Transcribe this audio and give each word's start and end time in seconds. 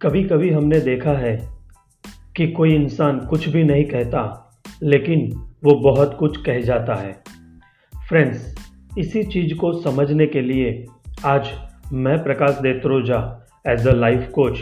कभी 0.00 0.22
कभी 0.24 0.50
हमने 0.50 0.78
देखा 0.80 1.10
है 1.10 1.36
कि 2.36 2.46
कोई 2.48 2.74
इंसान 2.74 3.18
कुछ 3.20 3.48
भी 3.48 3.64
नहीं 3.64 3.84
कहता, 3.84 4.52
लेकिन 4.82 5.30
वो 5.64 5.74
बहुत 5.74 6.16
कुछ 6.18 6.36
कह 6.36 6.60
जाता 6.60 6.94
है। 6.94 7.12
फ्रेंड्स 8.08 8.54
इसी 8.98 9.22
चीज़ 9.22 9.54
को 9.54 9.72
समझने 9.72 10.26
के 10.26 10.40
लिए 10.40 10.86
आज 11.24 11.48
मैं 11.92 12.22
Prakash 12.24 12.50
Detroja 12.54 13.48
as 13.66 13.86
a 13.88 13.92
life 13.92 14.28
coach 14.34 14.58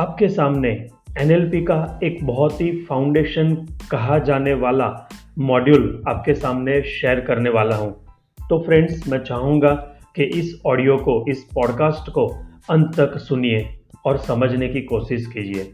आपके 0.00 0.28
सामने 0.28 0.70
एनएलपी 1.18 1.62
का 1.64 2.00
एक 2.04 2.18
बहुत 2.24 2.60
ही 2.60 2.70
फाउंडेशन 2.84 3.54
कहा 3.90 4.18
जाने 4.18 4.54
वाला 4.54 5.08
मॉड्यूल 5.38 6.02
आपके 6.08 6.34
सामने 6.34 6.82
शेयर 6.82 7.20
करने 7.20 7.50
वाला 7.50 7.76
हूँ। 7.76 7.90
तो 8.38 8.62
फ्रेंड्स 8.62 9.08
मैं 9.08 9.18
चाहूँगा 9.18 9.72
कि 10.16 10.22
इस 10.22 10.60
ऑडियो 10.66 10.96
को, 10.96 11.24
इस 11.28 11.44
पॉडकास्ट 11.54 12.10
को 12.10 12.26
अंत 12.70 12.94
तक 13.00 13.18
सुनिए। 13.18 13.75
और 14.06 14.16
समझने 14.16 14.68
की 14.68 14.80
कोशिश 14.80 15.26
कीजिए। 15.26 15.72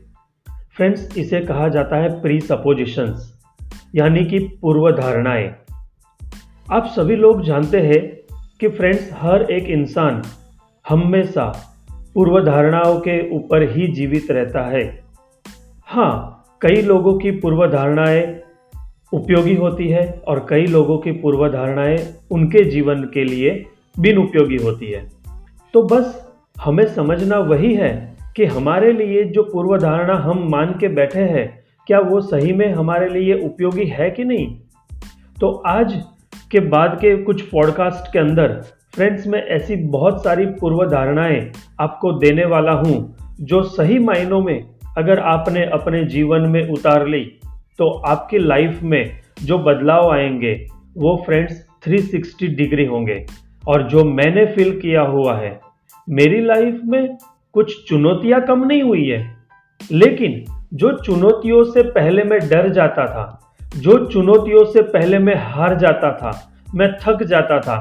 फ्रेंड्स, 0.77 1.19
इसे 1.19 1.41
कहा 1.41 1.69
जाता 1.69 1.97
है 1.97 2.23
प्री 2.23 2.41
सपोजिशंस 2.41 3.39
यानी 3.95 4.25
कि 4.25 4.39
पूर्व 4.39 4.91
धारणाएँ 4.91 5.55
आप 6.73 6.87
सभी 6.87 7.17
लोग 7.17 7.45
जानते 7.45 7.81
हैं 7.81 8.01
कि 8.61 8.69
फ्रेंड्स, 8.69 9.11
हर 9.13 9.43
एक 9.43 9.65
इंसान 9.65 10.23
हमेशा 10.89 11.77
पूर्व 12.15 12.41
धारणाओं 12.41 13.01
के 13.01 13.37
ऊपर 13.37 13.77
ही 13.77 13.87
जीवित 13.87 14.31
रहता 14.31 14.67
है। 14.67 15.05
हाँ 15.87 16.45
कई 16.61 16.83
लोगों 16.83 17.19
की 17.19 17.31
पूर्व 17.31 17.67
धारणाएँ 17.67 18.41
उपयोगी 19.13 19.55
होती 19.55 19.89
है 19.89 20.23
और 20.29 20.47
कई 20.51 20.67
लोगों 20.67 20.99
की 20.99 21.13
पूर्व 21.13 21.49
धारणाएँ 21.49 22.15
उनके 22.31 22.65
जीवन 22.65 23.05
के 23.05 23.25
लिए 23.25 23.67
बिन 23.99 24.19
उपयोगी 24.19 24.57
होती 24.57 24.87
है। 24.87 25.11
तो 25.75 25.83
बस, 25.83 26.33
हमें 26.61 26.87
समझना 26.87 27.39
वही 27.39 27.75
है 27.75 28.12
कि 28.37 28.45
हमारे 28.45 28.93
लिए 28.93 29.25
जो 29.25 29.43
पूर्व 29.43 29.77
धारणा 29.79 30.15
हम 30.15 30.49
मान 30.51 30.75
के 30.81 30.89
बैठे 30.89 31.21
हैं, 31.21 31.63
क्या 31.87 31.99
वो 32.01 32.21
सही 32.21 32.53
में 32.53 32.73
हमारे 32.73 33.09
लिए 33.09 33.35
उपयोगी 33.35 33.85
है 33.85 34.11
कि 34.11 34.25
नहीं? 34.25 34.57
तो 35.41 35.51
आज 35.67 36.03
के 36.51 36.61
बाद 36.61 36.99
के 37.01 37.17
कुछ 37.17 37.43
पॉडकास्ट 37.43 38.13
के 38.13 38.19
अंदर 38.19 38.63
फ्रेंड्स 38.95 39.27
मैं 39.27 39.43
ऐसी 39.43 39.77
बहुत 39.77 40.25
सारी 40.25 40.47
पूर्व 40.47 40.91
धारणाएँ 40.91 41.51
आपको 41.81 42.13
देने 42.13 42.45
वाला 42.45 42.73
हूँ, 42.73 43.17
जो 43.41 43.63
सही 43.63 43.99
मायनों 43.99 44.41
में 44.41 44.65
अगर 44.99 45.19
आपने 45.19 45.65
अपने 45.65 46.05
जीवन 46.05 46.41
में 46.41 46.69
उतार 46.69 47.07
ली 47.07 47.25
तो 47.79 47.89
आपकी 47.91 48.39
लाइफ 48.39 48.83
में 48.83 49.11
जो 49.45 49.59
बदलाव 49.59 50.11
आएँगे, 50.11 50.67
वो 50.97 51.23
फ्रेंड्स 51.27 51.67
360 51.85 52.49
डिग्री 52.49 52.85
होंगे। 52.85 53.27
और 53.69 53.83
जो 53.83 54.05
मैंने 54.05 54.47
फील 54.47 54.81
किया 54.81 55.03
हुआ 55.03 55.35
है, 55.35 55.61
मेरी 56.09 56.41
लाइफ 56.41 56.81
में 56.85 57.17
कुछ 57.55 57.89
चुनौतियाँ 57.89 58.41
कम 58.41 58.65
नहीं 58.65 58.83
हुई 58.83 59.07
है। 59.07 59.37
लेकिन 59.93 60.45
जो 60.75 60.93
चुनौतियों 60.99 61.65
से 61.65 61.83
पहले 61.83 62.25
मैं 62.25 62.39
डर 62.49 62.69
जाता 62.69 63.07
था, 63.07 63.55
जो 63.77 64.07
चुनौतियों 64.07 64.65
से 64.65 64.83
पहले 64.83 65.19
मैं 65.19 65.35
हार 65.37 65.79
जाता 65.79 66.13
था, 66.13 66.53
मैं 66.75 66.93
थक 67.03 67.23
जाता 67.23 67.61
था, 67.61 67.77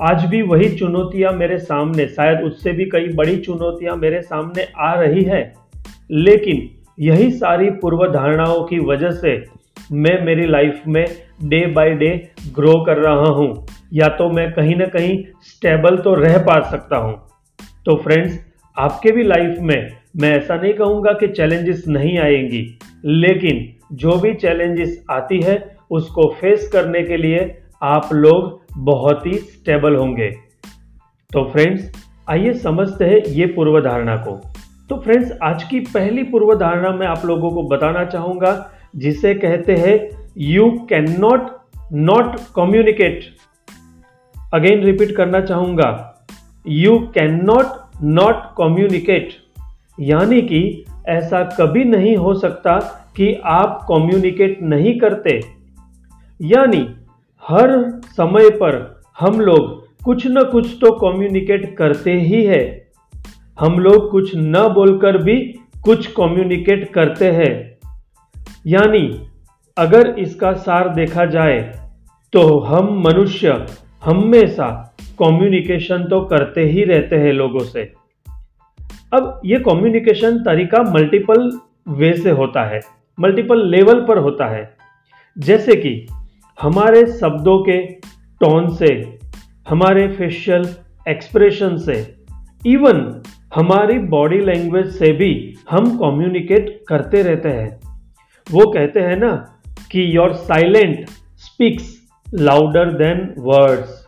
आज 0.00 0.24
भी 0.24 0.42
वही 0.42 0.68
चुनौतियाँ 0.68 1.32
मेरे 1.32 1.58
सामने, 1.58 2.06
शायद 2.06 2.40
उससे 2.40 2.72
भी 2.72 2.84
कई 2.84 3.08
बड़ी 3.08 3.36
चुनौतियाँ 3.36 3.96
मेरे 3.96 4.22
सामने 4.22 4.68
आ 4.78 4.94
रही 4.94 5.22
है। 5.22 5.52
लेकिन 6.10 6.68
यही 7.00 7.30
सारी 7.30 7.70
पूर्व 7.70 8.06
धारणाओं 8.06 8.64
की 8.64 8.78
वजह 8.78 9.10
से 9.10 9.44
मैं 9.92 10.24
मेरी 10.24 10.46
लाइफ 10.46 10.82
में 10.86 11.06
डे 11.44 11.66
बाय 11.66 11.90
डे 11.90 12.30
ग्रो 12.54 12.84
कर 12.84 12.96
रहा 12.96 13.28
हूँ। 13.28 13.66
या 13.92 14.08
तो 14.08 14.28
मैं 14.30 14.52
कहीं 14.52 14.76
ना 14.76 14.84
कहीं 14.84 15.24
स्टेबल 15.42 15.96
तो 15.96 16.14
रह 16.14 16.38
पा 16.38 16.60
सकता 16.70 16.96
हूँ। 16.96 17.14
तो 17.86 17.96
फ्रेंड्स 17.96 18.51
आपके 18.76 19.10
भी 19.12 19.22
लाइफ 19.22 19.58
में 19.60 19.90
मैं 20.16 20.30
ऐसा 20.36 20.54
नहीं 20.54 20.72
कहूँगा 20.74 21.12
कि 21.12 21.26
चैलेंजेस 21.28 21.84
नहीं 21.88 22.18
आएँगी, 22.18 22.78
लेकिन 23.04 23.96
जो 23.96 24.16
भी 24.18 24.32
चैलेंजेस 24.34 25.04
आती 25.10 25.40
है, 25.40 25.76
उसको 25.90 26.28
फेस 26.40 26.68
करने 26.68 27.02
के 27.02 27.16
लिए 27.16 27.40
आप 27.82 28.08
लोग 28.12 28.60
बहुत 28.84 29.26
ही 29.26 29.34
स्टेबल 29.34 29.96
होंगे। 29.96 30.30
तो 31.30 31.44
फ्रेंड्स 31.44 31.90
आइए 32.30 32.52
समझते 32.54 33.04
हैं 33.04 33.20
ये 33.28 33.46
पूर्व 33.46 33.80
धारणा 33.80 34.16
को। 34.16 34.40
तो 34.90 34.96
फ्रेंड्स 34.96 35.32
आज 35.42 35.64
की 35.64 35.80
पहली 35.80 36.22
पूर्व 36.22 36.54
धारणा 36.54 36.90
मैं 36.90 37.06
आप 37.06 37.24
लोगों 37.24 37.50
को 37.50 37.62
बताना 37.68 38.04
चाहूँगा, 38.04 38.70
जिसे 38.96 39.34
कहते 39.34 39.76
हैं 39.76 39.98
you 40.38 40.70
can 40.90 41.14
not 41.20 41.50
not 41.92 42.36
communicate 42.56 43.24
again 44.54 44.82
repeat 44.84 45.16
करना 45.16 45.40
चाहूँगा 45.40 45.88
you 46.66 46.98
can 47.14 47.40
not 47.44 47.80
not 47.94 48.42
communicate 48.58 49.32
यानी 50.00 50.40
कि 50.42 50.84
ऐसा 51.08 51.42
कभी 51.58 51.84
नहीं 51.84 52.16
हो 52.16 52.34
सकता 52.34 52.78
कि 53.16 53.32
आप 53.44 53.80
कम्युनिकेट 53.88 54.62
नहीं 54.62 54.98
करते। 54.98 55.40
यानी 56.40 56.86
हर 57.42 58.00
समय 58.16 58.50
पर 58.50 58.78
हम 59.20 59.40
लोग 59.40 59.80
कुछ 60.04 60.26
न 60.26 60.44
कुछ 60.44 60.66
तो 60.80 60.92
कम्युनिकेट 60.98 61.74
करते 61.76 62.12
ही 62.20 62.44
है। 62.44 62.62
हम 63.58 63.78
लोग 63.78 64.10
कुछ 64.10 64.30
न 64.36 64.68
बोलकर 64.74 65.22
भी 65.22 65.36
कुछ 65.84 66.06
कम्युनिकेट 66.12 66.92
करते 66.92 67.30
हैं। 67.32 67.54
यानी 68.66 69.06
अगर 69.76 70.14
इसका 70.18 70.52
सार 70.52 70.88
देखा 70.94 71.24
जाए 71.26 71.60
तो 72.32 72.58
हम 72.60 73.02
मनुष्य 73.04 73.66
हमेशा 74.04 74.68
कम्युनिकेशन 75.18 76.04
तो 76.04 76.20
करते 76.20 76.64
ही 76.64 76.84
रहते 76.84 77.16
हैं 77.16 77.32
लोगों 77.32 77.64
से। 77.64 77.82
अब 79.12 79.40
ये 79.44 79.58
कम्युनिकेशन 79.58 80.38
तरीका 80.38 80.82
मल्टीपल 80.92 81.50
वे 81.88 82.12
से 82.16 82.30
होता 82.30 82.64
है 82.64 82.80
मल्टीपल 83.18 83.66
लेवल 83.68 84.00
पर 84.00 84.18
होता 84.18 84.46
है। 84.46 84.64
जैसे 85.36 85.76
कि 85.76 85.94
हमारे 86.58 87.04
शब्दों 87.12 87.58
के 87.58 87.78
टोन 88.40 88.68
से, 88.74 89.18
हमारे 89.68 90.06
फेशियल 90.08 90.68
एक्सप्रेशन 91.08 91.76
से 91.76 91.94
इवन 92.66 93.22
हमारी 93.54 93.98
बॉडी 94.08 94.38
लैंग्वेज 94.40 94.86
से 94.88 95.12
भी 95.12 95.32
हम 95.70 95.96
कम्युनिकेट 95.98 96.78
करते 96.88 97.22
रहते 97.22 97.48
हैं। 97.48 97.80
वो 98.46 98.70
कहते 98.70 99.00
हैं 99.00 99.16
ना 99.16 99.32
कि 99.90 100.16
your 100.16 100.32
silent 100.32 101.08
speaks 101.38 101.94
louder 102.26 102.92
than 102.92 103.34
words 103.38 104.01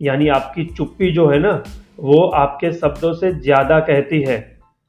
यानी 0.00 0.28
आपकी 0.28 0.64
चुप्पी 0.66 1.10
जो 1.12 1.26
है 1.28 1.38
ना, 1.38 1.62
वो 1.98 2.22
आपके 2.36 2.72
शब्दों 2.72 3.12
से 3.12 3.32
ज़्यादा 3.32 3.78
कहती 3.80 4.22
है। 4.22 4.36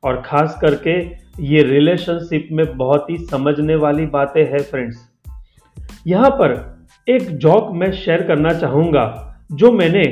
और 0.03 0.21
ख़ास 0.25 0.57
करके 0.61 0.99
ये 1.45 1.63
रिलेशनशिप 1.63 2.47
में 2.51 2.65
बहुत 2.77 3.09
ही 3.09 3.17
समझने 3.17 3.75
वाली 3.75 4.05
बातें 4.05 4.43
हैं 4.43 4.61
फ्रेंड्स 4.61 5.07
यहाँ 6.07 6.29
पर 6.31 6.53
एक 7.07 7.29
जॉक 7.37 7.71
मैं 7.73 7.91
शेयर 7.91 8.21
करना 8.23 8.53
चाहूँगा, 8.53 9.03
जो 9.51 9.71
मैंने 9.71 10.03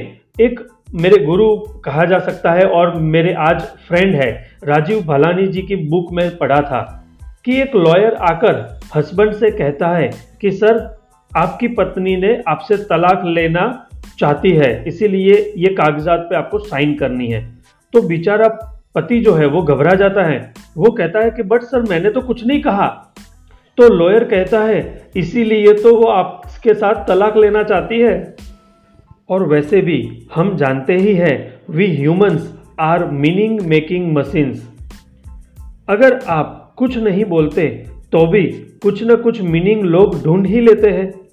एक 0.42 0.60
मेरे 0.96 1.24
गुरु 1.26 1.56
कहा 1.86 2.06
जा 2.06 2.20
सकता 2.20 2.52
है 2.52 2.66
और 2.66 2.94
मेरे 2.96 3.34
आज 3.34 3.62
फ्रेंड 3.88 4.16
है, 4.16 4.32
राजीव 4.64 5.02
भलानी 5.04 5.48
जी 5.48 5.62
की 5.62 5.76
बुक 5.90 6.12
में 6.14 6.38
पढ़ा 6.38 6.60
था, 6.62 6.82
कि 7.46 7.62
एक 7.62 7.76
लॉयर 7.76 8.14
आकर 8.24 8.80
हस्बैंड 8.96 9.34
से 9.34 9.52
कहता 9.52 9.88
है 9.90 10.10
कि, 10.42 10.52
सर, 10.52 10.80
आपकी 11.32 11.68
पत्नी 11.68 12.16
ने 12.18 12.42
आपसे 12.48 12.78
तलाक 12.86 13.22
लेना 13.26 13.87
चाहती 14.20 14.50
है, 14.50 14.84
इसीलिए 14.88 15.54
ये 15.58 15.70
कागजात 15.70 16.20
पे 16.20 16.36
आपको 16.36 16.60
साइन 16.60 16.96
करनी 16.96 17.28
है। 17.28 17.50
तो 17.94 18.02
बेचारा 18.02 18.48
पति 18.96 19.20
जो 19.20 19.34
है, 19.34 19.46
वो 19.46 19.62
घबरा 19.62 19.94
जाता 19.94 20.24
है। 20.24 20.54
वो 20.78 20.92
कहता 20.92 21.20
है 21.20 21.32
कि, 21.32 21.44
बट 21.44 21.62
सर, 21.62 21.82
मैंने 21.82 22.10
तो 22.10 22.22
कुछ 22.22 22.48
नहीं 22.48 22.62
कहा। 22.62 23.14
तो 23.78 23.94
लॉयर 23.94 24.24
कहता 24.24 24.60
है, 24.60 25.10
इसीलिए 25.16 25.74
तो 25.74 25.96
वो 25.96 26.04
आपके 26.04 26.74
साथ 26.74 27.08
तलाक 27.08 27.38
लेना 27.38 27.64
चाहती 27.64 28.00
है। 28.00 28.36
और 29.30 29.44
वैसे 29.44 29.82
भी 29.82 30.28
हम 30.36 30.56
जानते 30.58 30.96
ही 30.96 31.14
हैं 31.14 31.62
we 31.70 31.96
humans 31.96 32.58
are 32.80 33.06
meaning 33.06 33.62
making 33.62 34.14
machines 34.18 34.70
अगर 35.90 36.20
आप 36.28 36.74
कुछ 36.78 36.98
नहीं 36.98 37.26
बोलते 37.26 37.68
तो 38.12 38.28
भी 38.28 38.44
कुछ 38.82 39.04
ना 39.04 39.16
कुछ 39.16 39.42
मीनिंग 39.42 39.82
लोग 39.82 40.24
ढूंढ 40.24 40.48
ही 40.48 40.62
लेते 40.62 40.90
हैं। 40.90 41.27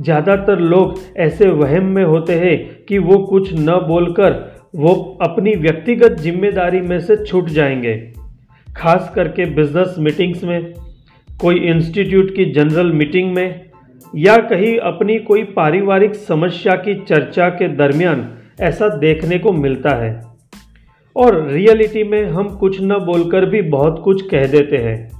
ज़्यादातर 0.00 0.58
लोग 0.58 0.98
ऐसे 1.16 1.48
वहम 1.48 1.84
में 1.84 2.04
होते 2.04 2.32
हैं 2.32 2.84
कि 2.84 2.98
वो 2.98 3.18
कुछ 3.18 3.52
न 3.52 3.66
बोलकर 3.88 4.60
वो 4.76 5.18
अपनी 5.22 5.54
व्यक्तिगत 5.54 6.12
ज़िम्मेदारी 6.12 6.80
में 6.80 7.00
से 7.00 7.16
छूट 7.24 7.48
जाएँगे। 7.48 8.12
खास 8.76 9.12
करके 9.14 9.44
बिज़नेस 9.44 9.94
मीटिंग्स 9.98 10.44
में, 10.44 10.74
कोई 11.40 11.56
इंस्टीट्यूट 11.60 12.36
की 12.36 12.44
जनरल 12.44 12.92
मीटिंग 12.92 13.34
में, 13.34 13.70
या 14.16 14.36
कहीं 14.36 14.78
अपनी 14.78 15.18
कोई 15.18 15.42
पारिवारिक 15.42 16.14
समस्या 16.14 16.74
की 16.74 16.94
चर्चा 16.94 17.48
के 17.48 17.68
दरमियान 17.68 18.28
ऐसा 18.60 18.88
देखने 18.88 19.38
को 19.38 19.52
मिलता 19.52 19.90
है। 19.90 20.22
और 21.16 21.46
रियलिटी 21.48 22.04
में 22.04 22.24
हम 22.24 22.48
कुछ 22.48 22.80
न 22.80 22.88
बोलकर 22.88 23.44
भी 23.44 23.62
बहुत 23.62 24.00
कुछ 24.04 24.22
कह 24.22 24.46
देते 24.46 24.76
हैं। 24.76 25.10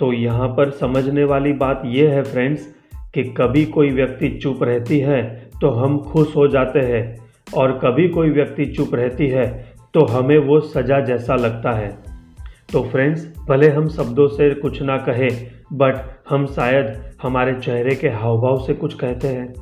तो 0.00 0.12
यहाँ 0.12 0.48
पर 0.48 0.70
समझने 0.70 1.24
वाली 1.24 1.52
बात 1.52 1.82
यह 1.84 2.10
है, 2.10 2.22
फ्रेंड्स 2.22 2.74
कि 3.14 3.22
कभी 3.36 3.64
कोई 3.66 3.90
व्यक्ति 3.90 4.28
चुप 4.42 4.62
रहती 4.62 4.98
है 4.98 5.22
तो 5.60 5.70
हम 5.70 5.98
खुश 6.02 6.36
हो 6.36 6.46
जाते 6.48 6.80
हैं, 6.82 7.02
और 7.54 7.78
कभी 7.78 8.08
कोई 8.08 8.30
व्यक्ति 8.30 8.66
चुप 8.66 8.94
रहती 8.94 9.28
है 9.28 9.46
तो 9.94 10.04
हमें 10.06 10.38
वो 10.38 10.60
सज़ा 10.60 11.00
जैसा 11.00 11.34
लगता 11.36 11.72
है। 11.72 11.88
तो 12.72 12.82
फ्रेंड्स 12.82 13.26
भले 13.48 13.68
हम 13.68 13.88
शब्दों 13.88 14.26
से 14.28 14.52
कुछ 14.54 14.80
ना 14.82 14.96
कहें 14.98 15.30
बट 15.72 15.96
हम 16.30 16.46
शायद 16.46 16.94
हमारे 17.22 17.54
चेहरे 17.54 17.94
के 17.94 18.08
हाव 18.10 18.40
भाव 18.40 18.64
से 18.66 18.74
कुछ 18.74 18.94
कहते 18.94 19.28
हैं। 19.28 19.52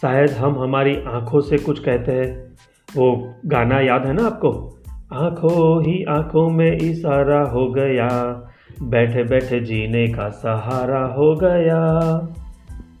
शायद 0.00 0.30
हम 0.30 0.58
हमारी 0.58 0.96
आँखों 1.08 1.40
से 1.40 1.58
कुछ 1.58 1.78
कहते 1.78 2.12
हैं। 2.12 2.30
वो 2.88 3.12
गाना 3.46 3.80
याद 3.80 4.06
है 4.06 4.12
ना 4.12 4.26
आपको? 4.26 4.50
आँखों 5.14 5.82
ही 5.82 6.02
आँखों 6.08 6.48
में 6.50 6.72
इशारा 6.72 7.40
हो 7.50 7.68
गया 7.72 8.08
बैठे 8.82 9.22
बैठे 9.24 9.60
जीने 9.60 10.06
का 10.08 10.28
सहारा 10.38 11.04
हो 11.08 11.34
गया। 11.34 11.82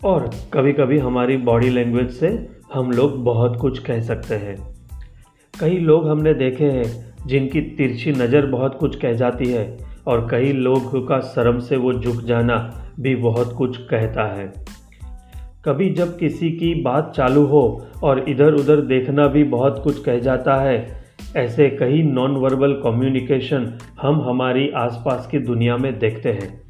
और 0.04 0.30
कभी 0.52 0.72
कभी 0.72 0.98
हमारी 0.98 1.36
बॉडी 1.36 1.68
लैंग्वेज 1.68 2.10
से 2.10 2.28
हम 2.74 2.90
लोग 2.90 3.22
बहुत 3.24 3.56
कुछ 3.56 3.78
कह 3.78 4.00
सकते 4.00 4.34
हैं। 4.34 4.56
कई 5.54 5.78
लोग 5.78 6.08
हमने 6.08 6.34
देखे 6.34 6.64
हैं 6.64 7.26
जिनकी 7.26 7.60
तिरछी 7.60 8.12
नज़र 8.12 8.46
बहुत 8.46 8.76
कुछ 8.80 8.96
कह 8.96 9.12
जाती 9.12 9.50
है 9.52 9.76
और 10.06 10.26
कई 10.30 10.52
लोग 10.52 11.08
का 11.08 11.20
शर्म 11.20 11.58
से 11.58 11.76
वो 11.76 11.92
झुक 11.92 12.22
जाना 12.22 12.58
भी 13.00 13.14
बहुत 13.14 13.52
कुछ 13.52 13.76
कहता 13.76 14.24
है। 14.34 14.52
कभी 15.64 15.88
जब 15.90 16.18
किसी 16.18 16.50
की 16.50 16.74
बात 16.82 17.12
चालू 17.16 17.44
हो 17.44 17.62
और 18.02 18.24
इधर 18.28 18.54
उधर 18.54 18.80
देखना 18.80 19.26
भी 19.26 19.44
बहुत 19.44 19.80
कुछ 19.84 20.02
कह 20.02 20.18
जाता 20.18 20.54
है, 20.54 21.04
ऐसे 21.36 21.68
कई 21.70 22.02
नॉन 22.02 22.36
वर्बल 22.36 22.72
कम्युनिकेशन 22.84 23.72
हम 24.02 24.20
हमारी 24.20 24.68
आसपास 24.76 25.26
की 25.26 25.38
दुनिया 25.38 25.76
में 25.76 25.98
देखते 25.98 26.32
हैं। 26.32 26.65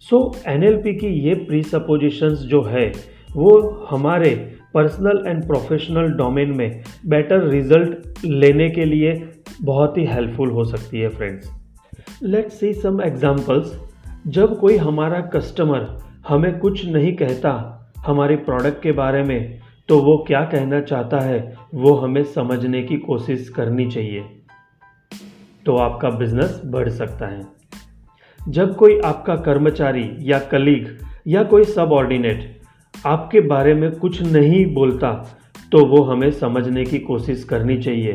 सो 0.00 0.34
so, 0.36 0.46
एन 0.46 0.82
की 0.82 1.06
ये 1.06 1.34
प्री 1.34 1.62
सपोजिशंस 1.62 2.38
जो 2.38 2.62
है 2.62 2.92
वो 3.36 3.86
हमारे 3.90 4.52
पर्सनल 4.74 5.24
एंड 5.26 5.46
प्रोफेशनल 5.46 6.08
डोमेन 6.08 6.56
में 6.56 6.82
बेटर 7.06 7.44
रिज़ल्ट 7.44 8.24
लेने 8.24 8.70
के 8.70 8.84
लिए 8.84 9.28
बहुत 9.62 9.98
ही 9.98 10.04
हेल्पफुल 10.04 10.50
हो 10.50 10.64
सकती 10.64 11.00
है 11.00 11.08
friends 11.08 11.50
let's 12.22 12.60
see 12.60 12.72
some 12.72 13.00
examples 13.02 13.80
जब 14.26 14.58
कोई 14.58 14.76
हमारा 14.76 15.20
कस्टमर 15.20 15.98
हमें 16.28 16.58
कुछ 16.58 16.86
नहीं 16.86 17.16
कहता 17.16 17.74
हमारे 18.06 18.36
प्रोडक्ट 18.36 18.82
के 18.82 18.92
बारे 18.92 19.22
में 19.22 19.60
तो 19.88 19.98
वो 19.98 20.24
क्या 20.26 20.40
कहना 20.40 20.80
चाहता 20.80 21.20
है 21.20 21.56
वो 21.74 21.94
हमें 21.94 22.22
समझने 22.22 22.82
की 22.82 22.96
कोशिश 22.96 23.48
करनी 23.48 23.90
चाहिए। 23.90 24.24
तो 25.66 25.76
आपका 25.76 26.10
बिज़नेस 26.10 26.62
बढ़ 26.66 26.88
सकता 26.88 27.26
है। 27.26 27.57
जब 28.48 28.74
कोई 28.76 28.98
आपका 29.04 29.34
कर्मचारी 29.36 30.04
या 30.20 30.38
कलीग 30.38 30.86
या 31.26 31.42
कोई 31.42 31.64
सब 31.64 31.92
ऑर्डिनेट 31.92 32.60
आपके 33.06 33.40
बारे 33.40 33.74
में 33.74 33.90
कुछ 33.92 34.20
नहीं 34.22 34.64
बोलता 34.74 35.10
तो 35.72 35.84
वो 35.86 36.02
हमें 36.04 36.30
समझने 36.30 36.84
की 36.84 36.98
कोशिश 36.98 37.42
करनी 37.44 37.76
चाहिए। 37.78 38.14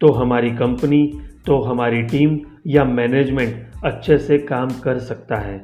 तो 0.00 0.12
हमारी 0.12 0.50
कंपनी 0.50 1.02
तो 1.46 1.60
हमारी 1.60 2.02
टीम 2.02 2.38
या 2.66 2.84
मैनेजमेंट 2.84 3.84
अच्छे 3.84 4.18
से 4.18 4.38
काम 4.38 4.68
कर 4.84 4.98
सकता 4.98 5.36
है। 5.36 5.56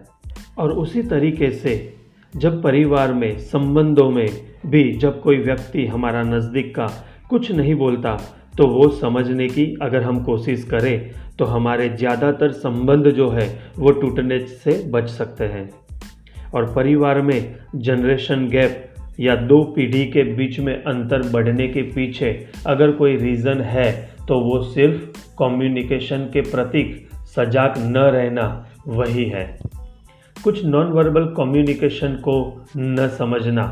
और 0.59 0.73
उसी 0.73 1.03
तरीके 1.03 1.51
से 1.51 1.75
जब 2.35 2.63
परिवार 2.63 3.13
में, 3.13 3.39
संबंधों 3.39 4.11
में 4.11 4.29
भी 4.67 4.93
जब 4.93 5.21
कोई 5.21 5.39
व्यक्ति 5.39 5.87
हमारा 5.87 6.23
नज़दीक 6.23 6.75
का 6.77 6.87
कुछ 7.31 7.53
नहीं 7.53 7.75
बोलता 7.75 8.17
तो 8.59 8.67
वो 8.67 8.89
समझने 8.91 9.47
की 9.49 9.65
अगर 9.83 10.03
हम 10.03 10.23
कोशिश 10.25 10.63
करें 10.65 11.11
तो 11.39 11.45
हमारे 11.45 11.89
ज़्यादातर 11.89 12.53
संबंध 12.53 13.09
जो 13.11 13.29
है, 13.31 13.49
वो 13.79 13.91
टूटने 13.93 14.39
से 14.39 14.83
बच 14.91 15.09
सकते 15.09 15.45
हैं। 15.45 15.69
और 16.55 16.73
परिवार 16.75 17.21
में 17.23 17.55
जनरेशन 17.77 18.49
गैप 18.49 18.83
या 19.21 19.35
दो 19.37 19.63
पीढ़ी 19.75 20.05
के 20.07 20.23
बीच 20.35 20.59
में 20.61 20.75
अंतर 20.75 21.23
बढ़ने 21.31 21.69
के 21.69 21.83
पीछे 21.93 22.31
अगर 22.67 22.93
कोई 22.93 23.17
रीज़न 23.17 23.61
है 23.61 23.91
तो 24.29 24.39
वो 24.41 24.63
सिर्फ़ 24.65 25.21
कम्युनिकेशन 25.39 26.25
के 26.33 26.41
प्रतीक 26.41 27.09
सजाग 27.27 27.75
न 27.79 28.11
रहना 28.11 28.47
वही 28.89 29.25
है। 29.25 29.45
कुछ 30.37 30.65
नॉन 30.65 30.93
वर्बल 30.93 31.25
कम्युनिकेशन 31.37 32.15
को 32.25 32.37
न 32.77 33.09
समझना 33.09 33.65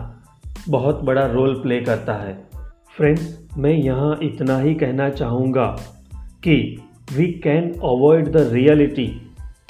बहुत 0.69 1.03
बड़ा 1.05 1.27
रोल 1.27 1.55
प्ले 1.55 1.81
करता 1.81 2.15
है। 2.15 2.37
फ्रेंड्स 2.97 3.49
मैं 3.59 3.73
यहाँ 3.73 4.19
इतना 4.23 4.59
ही 4.59 4.75
कहना 4.75 5.11
चाहूँगा 5.11 5.67
कि 6.45 6.83
we 7.17 7.27
can 7.27 7.73
avoid 7.73 8.29
the 8.29 8.37
reality 8.53 9.07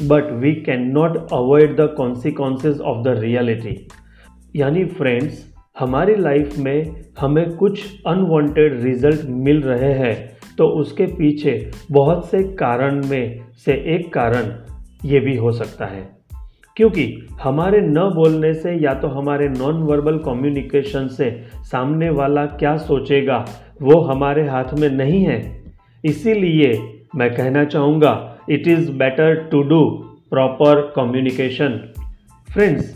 but 0.02 0.32
we 0.32 0.52
can 0.54 0.82
not 0.82 1.16
avoid 1.32 1.76
the 1.76 1.94
consequences 1.96 2.80
of 2.80 3.04
the 3.04 3.08
reality 3.08 3.88
यानी 4.56 4.84
फ्रेंड्स 4.84 5.54
हमारी 5.78 6.14
लाइफ 6.14 6.58
में 6.58 7.04
हमें 7.18 7.56
कुछ 7.56 7.84
अनवांटेड 8.06 8.82
रिज़ल्ट 8.82 9.20
मिल 9.24 9.62
रहे 9.62 9.92
हैं 9.92 10.38
तो 10.58 10.66
उसके 10.66 11.06
पीछे 11.06 11.70
बहुत 11.90 12.30
से 12.30 12.42
कारण 12.42 13.06
में 13.06 13.40
से 13.64 13.72
एक 13.72 14.12
कारण 14.12 14.52
ये 15.04 15.20
भी 15.20 15.36
हो 15.36 15.52
सकता 15.52 15.86
है। 15.86 16.23
क्योंकि 16.76 17.04
हमारे 17.42 17.80
न 17.80 18.10
बोलने 18.14 18.52
से 18.54 18.72
या 18.74 18.94
तो 18.94 19.08
हमारे 19.08 19.48
नॉन 19.48 19.82
वर्बल 19.82 20.18
कम्युनिकेशन 20.18 21.06
से 21.08 21.30
सामने 21.62 22.08
वाला 22.10 22.44
क्या 22.46 22.76
सोचेगा, 22.76 23.44
वो 23.82 24.00
हमारे 24.00 24.46
हाथ 24.48 24.74
में 24.78 24.88
नहीं 24.90 25.24
है। 25.24 25.38
इसीलिए 26.04 26.72
मैं 27.16 27.34
कहना 27.34 27.64
चाहूँगा 27.64 28.38
it 28.50 28.68
is 28.68 28.90
better 28.92 29.34
to 29.50 29.62
do 29.62 29.84
proper 30.30 30.80
communication 30.96 31.80
friends 32.52 32.94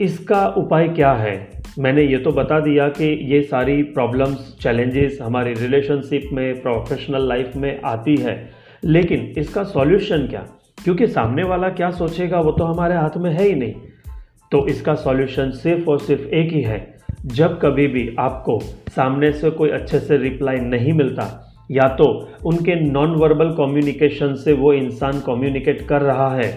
इसका 0.00 0.46
उपाय 0.48 0.88
क्या 0.88 1.12
है? 1.12 1.48
मैंने 1.78 2.02
ये 2.02 2.18
तो 2.18 2.30
बता 2.32 2.60
दिया 2.60 2.88
कि 2.88 3.04
ये 3.32 3.42
सारी 3.42 3.82
प्रॉब्लम्स 3.82 4.56
चैलेंजेस 4.62 5.18
हमारी 5.22 5.52
रिलेशनशिप 5.54 6.28
में 6.32 6.62
प्रोफेशनल 6.62 7.28
लाइफ 7.28 7.56
में 7.56 7.80
आती 7.84 8.16
है। 8.16 8.36
लेकिन 8.84 9.34
इसका 9.38 9.62
सॉल्यूशन 9.64 10.26
क्या? 10.26 10.46
क्योंकि 10.84 11.06
सामने 11.06 11.44
वाला 11.44 11.68
क्या 11.68 11.90
सोचेगा, 11.90 12.40
वो 12.40 12.52
तो 12.52 12.64
हमारे 12.64 12.94
हाथ 12.94 13.16
में 13.16 13.30
है 13.30 13.44
ही 13.44 13.54
नहीं। 13.54 13.74
तो 14.52 14.66
इसका 14.66 14.94
सॉल्यूशन 14.94 15.50
सिर्फ़ 15.52 15.90
और 15.90 15.98
सिर्फ़ 15.98 16.22
एक 16.22 16.52
ही 16.52 16.62
है। 16.62 16.98
जब 17.26 17.58
कभी 17.60 17.86
भी 17.86 18.08
आपको 18.18 18.58
सामने 18.88 19.32
से 19.32 19.50
कोई 19.50 19.70
अच्छे 19.70 19.98
से 19.98 20.16
रिप्लाई 20.16 20.56
नहीं 20.56 20.92
मिलता, 20.92 21.26
या 21.70 21.88
तो 21.88 22.06
उनके 22.46 22.74
नॉन 22.80 23.10
वर्बल 23.10 23.50
कम्युनिकेशन 23.50 24.34
से 24.34 24.52
वो 24.52 24.72
इंसान 24.72 25.20
कम्युनिकेट 25.20 25.86
कर 25.88 26.02
रहा 26.02 26.34
है 26.34 26.50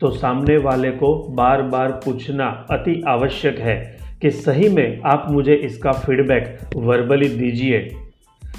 तो 0.00 0.10
सामने 0.10 0.56
वाले 0.58 0.90
को 0.90 1.12
बार 1.34 1.62
बार 1.62 1.92
पूछना 2.04 2.46
अति 2.70 3.02
आवश्यक 3.08 3.58
है 3.58 3.76
कि 4.22 4.30
सही 4.30 4.68
में 4.68 5.00
आप 5.04 5.26
मुझे 5.30 5.54
इसका 5.54 5.92
फीडबैक 5.92 6.58
वर्बली 6.76 7.28
दीजिए। 7.28 7.78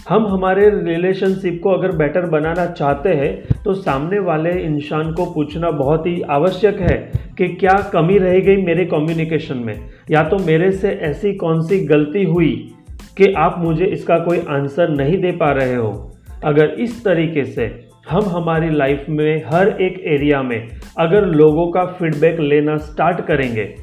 हम 0.09 0.27
हमारे 0.27 0.69
रिलेशनशिप 0.69 1.59
को 1.63 1.69
अगर 1.69 1.91
बेटर 1.91 2.21
बनाना 2.21 2.65
चाहते 2.65 3.09
हैं 3.09 3.61
तो 3.65 3.73
सामने 3.73 4.19
वाले 4.19 4.51
इंसान 4.51 5.13
को 5.13 5.25
पूछना 5.25 5.71
बहुत 5.71 6.07
ही 6.07 6.21
आवश्यक 6.21 6.81
है 6.81 7.11
कि 7.37 7.47
क्या 7.47 7.89
कमी 7.93 8.17
रह 8.17 8.39
गई 8.39 8.55
मेरे 8.55 8.85
कम्युनिकेशन 8.85 9.57
में? 9.57 9.75
या 10.11 10.23
तो 10.23 10.37
मेरे 10.37 10.71
से 10.71 10.89
ऐसी 10.89 11.33
कौन 11.33 11.61
सी 11.61 11.85
गलती 11.85 12.23
हुई 12.23 12.71
कि 13.17 13.33
आप 13.33 13.55
मुझे 13.57 13.85
इसका 13.85 14.19
कोई 14.19 14.39
आंसर 14.49 14.89
नहीं 14.89 15.21
दे 15.21 15.31
पा 15.31 15.51
रहे 15.51 15.75
हो? 15.75 16.11
अगर 16.45 16.69
इस 16.69 17.03
तरीके 17.03 17.45
से 17.45 17.87
हम 18.09 18.21
हमारी 18.21 18.69
लाइफ 18.69 19.05
में, 19.09 19.43
हर 19.47 19.67
एक 19.81 20.03
एरिया 20.05 20.41
में 20.41 20.67
अगर 20.99 21.25
लोगों 21.25 21.67
का 21.71 21.85
फीडबैक 21.85 22.39
लेना 22.39 22.77
स्टार्ट 22.77 23.21
करेंगे 23.21 23.75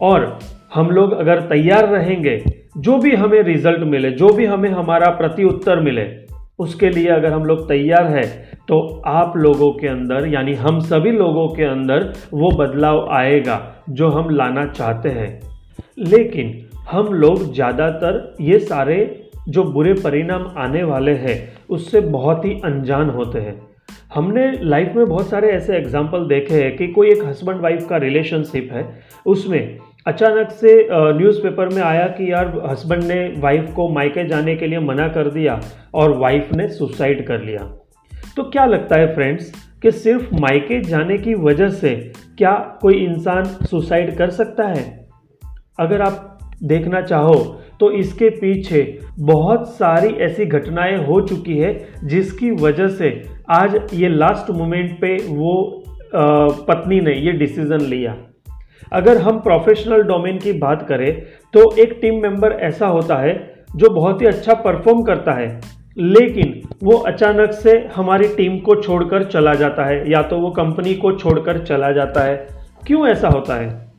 और 0.00 0.38
हम 0.74 0.86
लोग 0.86 1.12
अगर 1.12 1.40
तैयार 1.40 1.88
रहेंगे 1.88 2.63
जो 2.76 2.96
भी 2.98 3.14
हमें 3.14 3.42
रिज़ल्ट 3.42 3.80
मिले, 3.80 4.10
जो 4.10 4.28
भी 4.28 4.44
हमें 4.46 4.68
हमारा 4.70 5.10
प्रति 5.12 5.44
उत्तर 5.44 5.80
मिले, 5.80 6.06
उसके 6.58 6.88
लिए 6.90 7.08
अगर 7.08 7.32
हम 7.32 7.44
लोग 7.44 7.68
तैयार 7.68 8.06
हैं 8.06 8.26
तो 8.68 8.78
आप 9.06 9.36
लोगों 9.36 9.70
के 9.72 9.86
अंदर, 9.88 10.26
यानी 10.26 10.54
हम 10.54 10.78
सभी 10.82 11.10
लोगों 11.12 11.46
के 11.48 11.64
अंदर 11.64 12.12
वो 12.32 12.50
बदलाव 12.50 13.08
आएगा 13.12 13.60
जो 13.90 14.08
हम 14.08 14.30
लाना 14.30 14.66
चाहते 14.68 15.08
हैं। 15.08 15.28
लेकिन 16.00 16.52
हम 16.90 17.12
लोग 17.14 17.52
ज़्यादातर 17.52 18.34
ये 18.40 18.58
सारे 18.60 18.98
जो 19.48 19.62
बुरे 19.64 19.92
परिणाम 19.94 20.46
आने 20.58 20.82
वाले 20.82 21.12
हैं, 21.14 21.36
उससे 21.70 22.00
बहुत 22.00 22.44
ही 22.44 22.60
अनजान 22.64 23.10
होते 23.10 23.38
हैं। 23.38 23.60
हमने 24.14 24.50
लाइफ 24.62 24.92
में 24.96 25.06
बहुत 25.06 25.28
सारे 25.28 25.50
ऐसे 25.50 25.76
एग्ज़ाम्पल 25.76 26.26
देखे 26.28 26.54
हैं 26.54 26.76
कि 26.76 26.86
कोई 26.88 27.10
एक 27.10 27.24
हस्बैंड 27.24 27.60
वाइफ 27.60 27.86
का 27.88 27.96
रिलेशनशिप 27.98 28.68
है, 28.72 28.86
उसमें 29.26 29.78
अचानक 30.06 30.50
से 30.50 30.72
न्यूज़पेपर 30.92 31.68
में 31.68 31.82
आया 31.82 32.06
कि 32.06 32.30
यार 32.32 32.60
हस्बैंड 32.66 33.04
ने 33.04 33.40
वाइफ 33.40 33.70
को 33.72 33.88
मायके 33.88 34.26
जाने 34.28 34.54
के 34.56 34.66
लिए 34.66 34.78
मना 34.78 35.06
कर 35.08 35.30
दिया 35.30 35.60
और 35.94 36.16
वाइफ 36.18 36.52
ने 36.52 36.68
सुसाइड 36.68 37.26
कर 37.26 37.42
लिया। 37.42 37.58
तो 38.36 38.42
क्या 38.42 38.64
लगता 38.64 38.96
है 38.96 39.14
फ्रेंड्स 39.14 39.52
कि 39.82 39.90
सिर्फ़ 39.90 40.34
मायके 40.34 40.80
जाने 40.80 41.16
की 41.18 41.34
वजह 41.34 41.68
से 41.68 41.94
क्या 42.38 42.52
कोई 42.80 42.94
इंसान 42.94 43.44
सुसाइड 43.44 44.14
कर 44.16 44.30
सकता 44.30 44.66
है? 44.68 44.84
अगर 45.80 46.02
आप 46.02 46.38
देखना 46.62 47.00
चाहो 47.00 47.34
तो 47.80 47.90
इसके 47.92 48.28
पीछे 48.30 48.98
बहुत 49.18 49.68
सारी 49.68 50.08
ऐसी 50.24 50.44
घटनाएँ 50.46 50.96
हो 51.06 51.20
चुकी 51.20 51.58
है 51.58 51.72
जिसकी 52.04 52.50
वजह 52.50 52.88
से 52.88 53.10
आज 53.50 53.80
ये 53.94 54.08
लास्ट 54.08 54.50
मोमेंट 54.50 55.00
पे 55.00 55.16
वो 55.28 55.84
पत्नी 56.68 57.00
ने 57.00 57.14
ये 57.16 57.32
डिसीज़न 57.32 57.80
लिया। 57.80 58.16
अगर 58.92 59.18
हम 59.18 59.38
प्रोफेशनल 59.40 60.02
डोमेन 60.02 60.38
की 60.38 60.52
बात 60.52 60.86
करें 60.88 61.12
तो 61.54 61.70
एक 61.76 61.98
टीम 62.02 62.20
मेंबर 62.22 62.52
ऐसा 62.62 62.86
होता 62.86 63.16
है 63.16 63.32
जो 63.76 63.90
बहुत 63.90 64.22
ही 64.22 64.26
अच्छा 64.26 64.54
परफॉर्म 64.54 65.02
करता 65.02 65.32
है, 65.32 65.60
लेकिन 65.96 66.60
वो 66.82 66.96
अचानक 66.98 67.52
से 67.52 67.76
हमारी 67.96 68.28
टीम 68.28 68.58
को 68.58 68.74
छोड़कर 68.74 69.24
चला 69.24 69.54
जाता 69.54 69.84
है, 69.84 70.10
या 70.10 70.22
तो 70.22 70.38
वो 70.38 70.50
कंपनी 70.50 70.94
को 70.94 71.12
छोड़कर 71.12 71.58
चला 71.58 71.90
जाता 71.92 72.24
है। 72.24 72.46
क्यों 72.86 73.06
ऐसा 73.08 73.28
होता 73.28 73.54
है? 73.54 73.92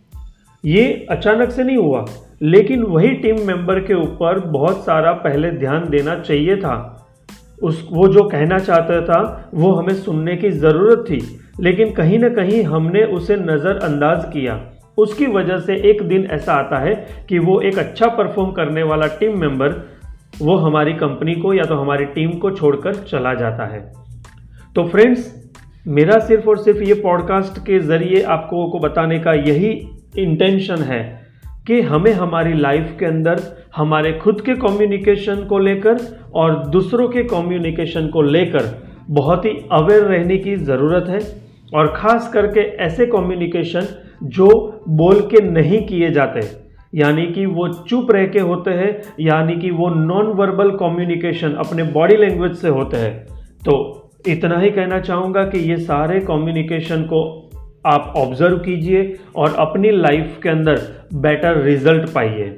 ये 0.63 1.05
अचानक 1.11 1.49
से 1.49 1.63
नहीं 1.63 1.77
हुआ, 1.77 2.05
लेकिन 2.41 2.83
वही 2.83 3.09
टीम 3.15 3.39
मेंबर 3.41 3.79
के 3.79 3.93
ऊपर 3.93 4.39
बहुत 4.47 4.83
सारा 4.85 5.11
पहले 5.13 5.51
ध्यान 5.51 5.89
देना 5.89 6.15
चाहिए 6.19 6.57
था। 6.57 6.75
उस, 7.63 7.87
वो 7.91 8.07
जो 8.07 8.23
कहना 8.23 8.57
चाहता 8.59 9.01
था, 9.01 9.49
वो 9.53 9.71
हमें 9.71 9.93
सुनने 9.93 10.35
की 10.35 10.49
ज़रूरत 10.51 11.05
थी। 11.09 11.19
लेकिन 11.59 11.91
कहीं 11.91 12.19
ना 12.19 12.29
कहीं 12.29 12.63
हमने 12.63 13.03
उसे 13.03 13.35
नज़रअंदाज 13.35 14.25
किया। 14.33 14.59
उसकी 14.97 15.25
वजह 15.25 15.57
से 15.57 15.75
एक 15.89 16.01
दिन 16.03 16.25
ऐसा 16.25 16.53
आता 16.53 16.79
है 16.79 16.93
कि 17.29 17.39
वो 17.39 17.59
एक 17.61 17.79
अच्छा 17.79 18.07
परफॉर्म 18.07 18.51
करने 18.51 18.83
वाला 18.83 19.07
टीम 19.07 19.39
मेंबर 19.39 19.73
वो 20.41 20.55
हमारी 20.55 20.93
कंपनी 20.93 21.33
को 21.35 21.53
या 21.53 21.63
तो 21.63 21.75
हमारी 21.75 22.05
टीम 22.05 22.31
को 22.31 22.51
छोड़कर 22.51 22.95
चला 22.95 23.33
जाता 23.33 23.65
है। 23.65 23.93
तो 24.75 24.83
फ्रेंड्स 24.83 25.33
मेरा 25.87 26.19
सिर्फ़ 26.19 26.49
और 26.49 26.57
सिर्फ़ 26.57 26.81
ये 26.83 26.93
पॉडकास्ट 26.93 27.59
के 27.59 27.79
ज़रिए 27.79 28.21
आपको 28.21 28.65
को 28.71 28.79
बताने 28.79 29.19
का 29.19 29.33
यही 29.33 29.69
इंटेंशन 30.17 30.75
है 30.75 31.01
कि 31.67 31.81
हमें 31.81 32.11
हमारी 32.11 32.53
लाइफ 32.53 32.95
के 32.99 33.05
अंदर, 33.05 33.39
हमारे 33.75 34.13
खुद 34.13 34.41
के 34.41 34.55
कम्युनिकेशन 34.55 35.45
को 35.45 35.59
लेकर 35.59 35.97
और 36.33 36.67
दूसरों 36.67 37.07
के 37.07 37.23
कम्युनिकेशन 37.23 38.07
को 38.07 38.21
लेकर 38.21 38.83
बहुत 39.09 39.45
ही 39.45 39.49
अवेयर 39.71 40.03
रहने 40.03 40.37
की 40.37 40.55
ज़रूरत 40.55 41.05
है। 41.09 41.44
और 41.73 41.93
ख़ास 41.97 42.31
करके 42.33 42.59
ऐसे 42.59 43.05
कम्युनिकेशन 43.05 43.87
जो 44.23 44.47
बोल 44.89 45.21
के 45.21 45.41
नहीं 45.41 45.85
किए 45.85 46.11
जाते। 46.11 46.41
यानी 46.93 47.25
कि 47.27 47.45
वो 47.45 47.67
चुप 47.67 48.11
रह 48.11 48.25
के 48.27 48.39
होते 48.39 48.71
हैं, 48.71 49.01
यानी 49.19 49.55
कि 49.55 49.71
वो 49.71 49.89
नॉन 49.89 50.27
वर्बल 50.27 50.69
कम्युनिकेशन 50.71 51.53
अपने 51.53 51.83
बॉडी 51.83 52.15
लैंग्वेज 52.15 52.55
से 52.55 52.69
होते 52.69 52.97
हैं। 52.97 53.25
तो 53.65 54.11
इतना 54.27 54.59
ही 54.59 54.69
कहना 54.69 54.99
चाहूँगा 54.99 55.43
कि 55.43 55.59
ये 55.59 55.77
सारे 55.77 56.19
कम्युनिकेशन 56.19 57.03
को 57.03 57.23
आप 57.85 58.13
ऑब्ज़र्व 58.17 58.57
कीजिए 58.57 59.15
और 59.35 59.55
अपनी 59.55 59.91
लाइफ 59.91 60.39
के 60.43 60.49
अंदर 60.49 60.81
बेटर 61.13 61.61
रिज़ल्ट 61.61 62.09
पाइए। 62.09 62.49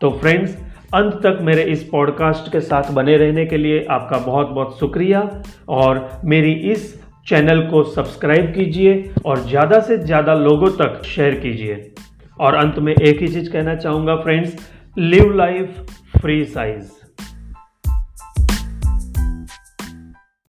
तो 0.00 0.10
फ्रेंड्स 0.10 0.56
अंत 0.94 1.14
तक 1.14 1.38
मेरे 1.42 1.62
इस 1.62 1.82
पॉडकास्ट 1.84 2.52
के 2.52 2.60
साथ 2.60 2.92
बने 2.92 3.16
रहने 3.16 3.46
के 3.46 3.56
लिए 3.56 3.84
आपका 3.90 4.18
बहुत 4.18 4.48
बहुत 4.48 4.78
शुक्रिया। 4.78 5.42
और 5.68 6.08
मेरी 6.24 6.52
इस 6.52 6.94
चैनल 7.26 7.60
को 7.70 7.82
सब्सक्राइब 7.84 8.52
कीजिए 8.54 9.12
और 9.26 9.40
ज़्यादा 9.48 9.80
से 9.80 9.98
ज़्यादा 9.98 10.34
लोगों 10.34 10.70
तक 10.76 11.02
शेयर 11.06 11.34
कीजिए। 11.40 11.92
और 12.38 12.54
अंत 12.54 12.78
में 12.78 12.92
एक 12.94 13.20
ही 13.22 13.28
चीज़ 13.28 13.50
कहना 13.52 13.74
चाहूँगा 13.76 14.16
friends 14.16 14.56
live 14.98 15.36
life 15.36 15.92
free 16.16 16.44
size 16.44 16.99